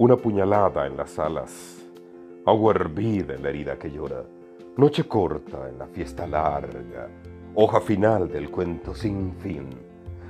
Una 0.00 0.16
puñalada 0.16 0.86
en 0.86 0.96
las 0.96 1.18
alas, 1.18 1.76
agua 2.46 2.72
hervida 2.72 3.34
en 3.34 3.42
la 3.42 3.50
herida 3.50 3.78
que 3.78 3.90
llora, 3.90 4.22
noche 4.78 5.04
corta 5.04 5.68
en 5.68 5.78
la 5.78 5.86
fiesta 5.88 6.26
larga, 6.26 7.06
hoja 7.54 7.82
final 7.82 8.26
del 8.26 8.50
cuento 8.50 8.94
sin 8.94 9.34
fin. 9.34 9.68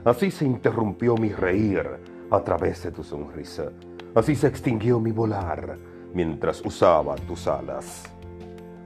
Así 0.04 0.33
se 0.33 0.45
interrumpió 0.45 1.14
mi 1.14 1.28
reír 1.28 1.88
a 2.33 2.41
través 2.41 2.83
de 2.83 2.91
tu 2.91 3.04
sonrisa, 3.04 3.71
así 4.13 4.35
se 4.35 4.49
extinguió 4.49 4.99
mi 4.99 5.13
volar 5.13 5.77
mientras 6.14 6.67
usaba 6.67 7.14
tus 7.14 7.46
alas. 7.46 8.13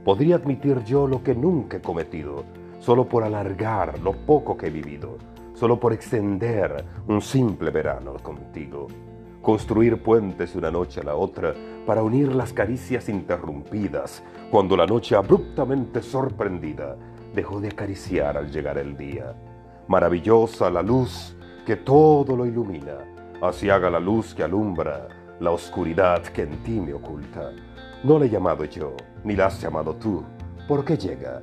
Podría 0.05 0.37
admitir 0.37 0.85
yo 0.85 1.09
lo 1.09 1.23
que 1.23 1.35
nunca 1.35 1.79
he 1.79 1.81
cometido, 1.81 2.45
solo 2.79 3.09
por 3.09 3.25
alargar 3.25 3.99
lo 4.01 4.13
poco 4.13 4.55
que 4.55 4.67
he 4.67 4.71
vivido, 4.71 5.17
solo 5.55 5.81
por 5.81 5.95
extender 5.95 6.85
un 7.09 7.23
simple 7.23 7.71
verano 7.71 8.17
contigo 8.23 8.89
construir 9.45 10.03
puentes 10.03 10.55
de 10.55 10.59
una 10.59 10.71
noche 10.73 11.01
a 11.01 11.05
la 11.05 11.15
otra 11.15 11.55
para 11.87 12.03
unir 12.03 12.35
las 12.35 12.53
caricias 12.53 13.09
interrumpidas 13.09 14.25
cuando 14.51 14.77
la 14.77 14.87
noche 14.87 15.15
abruptamente 15.15 16.03
sorprendida 16.03 16.97
dejó 17.35 17.61
de 17.61 17.69
acariciar 17.69 18.37
al 18.37 18.51
llegar 18.51 18.79
el 18.79 18.97
día. 18.97 19.37
Maravillosa 19.87 20.71
la 20.71 20.83
luz 20.83 21.37
que 21.67 21.77
todo 21.77 22.35
lo 22.35 22.47
ilumina, 22.47 22.99
así 23.43 23.69
haga 23.69 23.91
la 23.91 24.01
luz 24.01 24.35
que 24.35 24.43
alumbra 24.43 25.09
la 25.39 25.51
oscuridad 25.51 26.23
que 26.23 26.43
en 26.43 26.63
ti 26.63 26.81
me 26.81 26.95
oculta. 26.95 27.53
No 28.03 28.19
la 28.19 28.25
he 28.25 28.31
llamado 28.31 28.65
yo, 28.65 28.97
ni 29.25 29.37
la 29.37 29.47
has 29.47 29.61
llamado 29.61 29.95
tú, 29.97 30.25
¿por 30.67 30.85
qué 30.85 30.97
llega? 30.97 31.43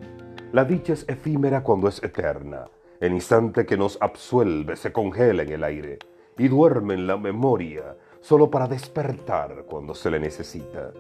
La 0.52 0.66
dicha 0.66 0.94
es 0.94 1.08
efímera 1.08 1.62
cuando 1.62 1.88
es 1.88 2.02
eterna. 2.04 2.66
El 3.00 3.14
instante 3.14 3.66
que 3.66 3.78
nos 3.78 3.98
absuelve 4.02 4.76
se 4.76 4.92
congela 4.92 5.44
en 5.44 5.52
el 5.52 5.64
aire 5.64 6.00
y 6.38 6.48
duerme 6.48 6.94
en 6.94 7.08
la 7.08 7.18
memoria 7.18 7.96
solo 8.22 8.50
para 8.50 8.68
despertar 8.68 9.66
cuando 9.68 9.94
se 9.94 10.12
le 10.12 10.20
necesita. 10.20 10.92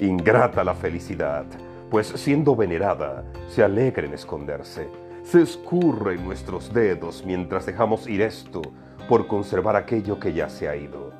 Ingrata 0.00 0.64
la 0.64 0.74
felicidad, 0.74 1.46
pues 1.90 2.08
siendo 2.08 2.56
venerada, 2.56 3.24
se 3.48 3.62
alegra 3.62 4.06
en 4.06 4.14
esconderse. 4.14 4.88
Se 5.22 5.40
escurre 5.42 6.14
en 6.14 6.24
nuestros 6.24 6.72
dedos 6.72 7.24
mientras 7.24 7.64
dejamos 7.64 8.06
ir 8.08 8.22
esto 8.22 8.60
por 9.08 9.26
conservar 9.26 9.76
aquello 9.76 10.18
que 10.18 10.32
ya 10.32 10.48
se 10.48 10.68
ha 10.68 10.76
ido. 10.76 11.12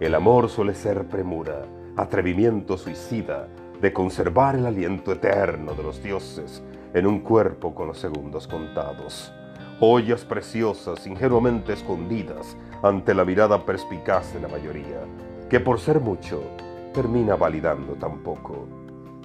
El 0.00 0.14
amor 0.14 0.48
suele 0.48 0.74
ser 0.74 1.06
premura, 1.08 1.64
atrevimiento 1.96 2.76
suicida 2.76 3.48
de 3.80 3.92
conservar 3.92 4.56
el 4.56 4.66
aliento 4.66 5.12
eterno 5.12 5.72
de 5.74 5.82
los 5.82 6.02
dioses 6.02 6.62
en 6.92 7.06
un 7.06 7.20
cuerpo 7.20 7.74
con 7.74 7.86
los 7.88 7.98
segundos 7.98 8.46
contados 8.48 9.32
joyas 9.78 10.24
preciosas 10.24 11.06
ingenuamente 11.06 11.72
escondidas 11.72 12.56
ante 12.82 13.14
la 13.14 13.24
mirada 13.24 13.64
perspicaz 13.64 14.34
de 14.34 14.40
la 14.40 14.48
mayoría, 14.48 15.00
que 15.48 15.60
por 15.60 15.78
ser 15.78 16.00
mucho 16.00 16.42
termina 16.92 17.36
validando 17.36 17.94
tan 17.94 18.18
poco. 18.18 18.66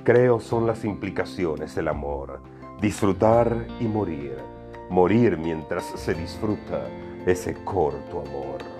Creo 0.03 0.39
son 0.39 0.67
las 0.67 0.85
implicaciones 0.85 1.75
del 1.75 1.87
amor, 1.87 2.41
disfrutar 2.79 3.65
y 3.79 3.85
morir, 3.85 4.37
morir 4.89 5.37
mientras 5.37 5.85
se 5.95 6.13
disfruta 6.13 6.87
ese 7.25 7.55
corto 7.63 8.21
amor. 8.21 8.72